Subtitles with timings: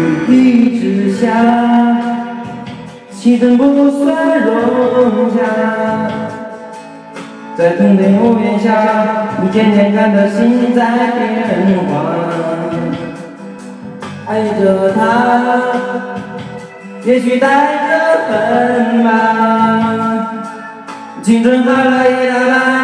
[0.00, 1.26] 雨滴之下，
[3.10, 5.36] 气氛不算融洽，
[7.54, 8.66] 在同的屋檐下，
[9.42, 10.80] 你渐渐感到心在
[11.66, 11.92] 变化。
[14.26, 15.00] 爱着他，
[17.04, 17.46] 也许带
[17.90, 17.90] 着
[18.28, 19.08] 恨吧。
[21.22, 22.79] 青春花了一大半，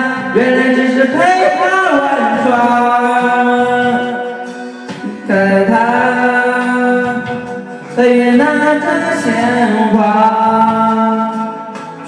[7.97, 9.33] 他也拿着鲜
[9.97, 10.05] 花，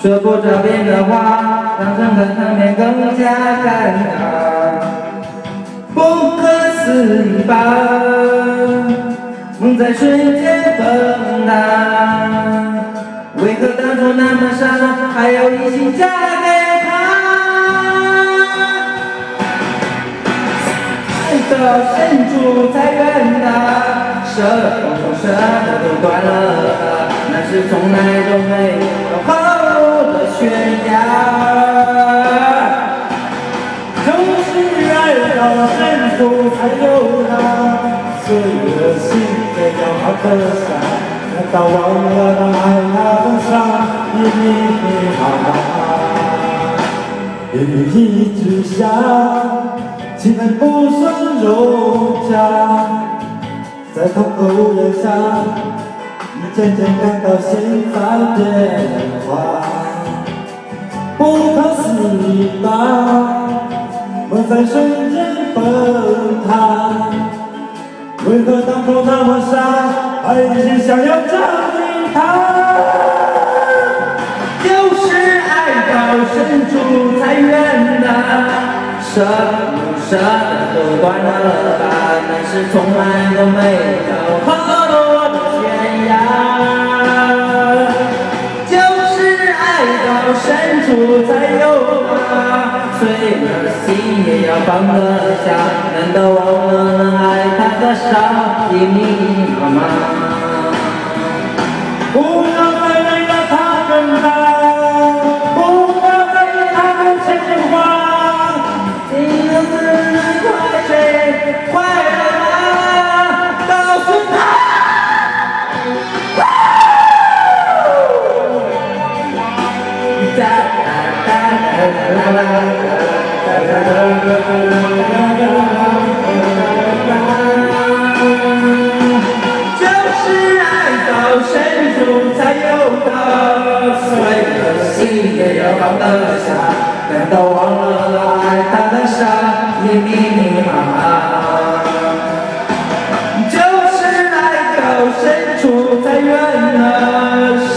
[0.03, 3.33] 说不着边的话，让整个场面更加
[3.65, 3.67] 尴
[4.05, 4.13] 尬。
[5.95, 6.43] 不可
[6.77, 7.55] 思议吧，
[9.59, 11.51] 梦在瞬间崩塌。
[13.37, 14.67] 为何当初那么傻，
[15.15, 16.07] 还要一心嫁
[16.43, 16.49] 给
[16.85, 16.91] 他？
[21.25, 21.57] 爱到
[21.97, 21.97] 深
[22.29, 22.35] 处
[22.75, 23.47] 才怨他，
[24.27, 24.37] 舍
[24.83, 24.88] 不
[25.21, 26.29] 舍得都断了，
[27.31, 27.97] 那是从来
[28.29, 28.53] 都没
[29.11, 29.29] 有好
[29.75, 29.77] 路
[30.13, 30.41] 的悬
[30.87, 30.93] 崖。
[34.07, 34.09] 就
[34.47, 34.49] 是
[34.91, 34.97] 爱
[35.37, 35.41] 到
[35.75, 35.79] 深
[36.17, 36.19] 处
[36.55, 36.83] 才有
[37.29, 37.31] 他，
[38.25, 39.07] 碎了心
[39.57, 40.65] 也要好的伤。
[41.35, 43.51] 难道忘了那爱他的伤，
[44.15, 44.43] 密密
[45.19, 45.47] 麻麻？
[47.53, 47.57] 雨
[47.95, 47.97] 一
[48.39, 48.87] 直下，
[50.17, 51.03] 气氛不算
[51.43, 51.47] 融
[52.31, 52.33] 洽，
[53.99, 55.11] 在同个屋檐下，
[56.37, 57.97] 你渐渐感到心在
[58.37, 58.47] 变
[59.27, 59.29] 化。
[61.17, 61.21] 不
[61.57, 61.83] 可思
[62.29, 62.69] 议吧，
[64.31, 65.63] 梦在瞬间崩
[66.47, 67.11] 塌。
[68.25, 69.57] 为何当初那么傻，
[70.23, 71.33] 还一心想要证
[79.19, 80.23] 舍不舍得
[80.75, 81.27] 都断了
[81.81, 81.83] 吧，
[82.29, 83.03] 那是从来
[83.35, 83.59] 都没
[84.07, 84.13] 有
[84.47, 84.49] 合
[84.93, 84.95] 落
[85.31, 85.61] 的悬
[86.07, 86.11] 崖。
[88.71, 88.79] 就
[89.17, 89.19] 是
[89.51, 89.61] 爱
[90.07, 90.09] 到
[90.39, 90.47] 深
[90.87, 90.89] 处
[91.27, 91.65] 才有
[92.07, 93.03] 他，碎
[93.43, 93.45] 了
[93.85, 93.89] 心
[94.25, 94.95] 也要放得
[95.45, 95.47] 下，
[95.97, 97.21] 难道忘了能爱
[97.59, 98.97] 他的傻，密密
[99.61, 99.83] 麻麻？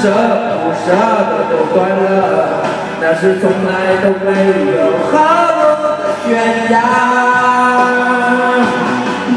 [0.02, 0.90] 舍不舍
[1.30, 2.66] 得都断了
[3.00, 4.28] 那是从来都没
[4.74, 4.82] 有
[5.12, 5.14] 后
[5.58, 5.62] 路
[6.00, 6.28] 的悬
[6.72, 6.76] 崖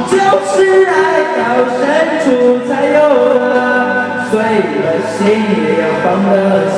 [0.09, 0.17] 就
[0.49, 0.97] 是爱
[1.37, 1.39] 到
[1.69, 1.81] 深
[2.25, 2.27] 处
[2.67, 2.97] 才有
[3.35, 5.21] 了碎了心
[5.53, 6.33] 也要放得
[6.71, 6.77] 下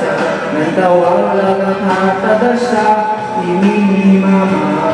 [0.52, 1.40] 难道忘了
[1.86, 1.86] 他
[2.22, 2.66] 他的伤
[3.44, 4.86] 已密密麻麻？